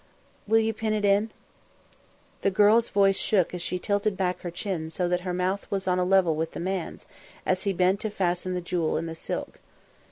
"Will 0.47 0.57
you 0.57 0.73
pin 0.73 0.93
it 0.95 1.05
in?" 1.05 1.29
The 2.41 2.49
girl's 2.49 2.89
voice 2.89 3.17
shook 3.17 3.53
as 3.53 3.61
she 3.61 3.77
tilted 3.77 4.17
back 4.17 4.39
her 4.41 4.49
chin 4.49 4.89
so 4.89 5.07
that 5.07 5.19
her 5.21 5.31
mouth 5.31 5.69
was 5.69 5.87
on 5.87 5.99
a 5.99 6.03
level 6.03 6.35
with 6.35 6.53
the 6.53 6.59
man's 6.59 7.05
as 7.45 7.65
he 7.65 7.71
bent 7.71 7.99
to 7.99 8.09
fasten 8.09 8.55
the 8.55 8.61
jewel 8.61 8.97
in 8.97 9.05
the 9.05 9.13
silk. 9.13 9.59